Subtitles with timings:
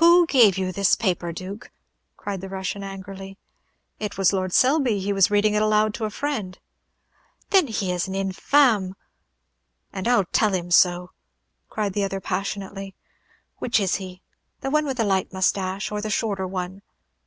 [0.00, 1.70] "Who gave you this paper, Duke?"
[2.16, 3.36] cried the Russian, angrily.
[3.98, 5.00] "It was Lord Selby.
[5.00, 6.58] He was reading it aloud to a friend."
[7.50, 8.94] "Then he is an infame!
[9.92, 11.10] and I 'll tell him so,"
[11.68, 12.94] cried the other, passionately.
[13.58, 14.22] "Which is he?
[14.62, 16.80] the one with the light moustache, or the shorter one?"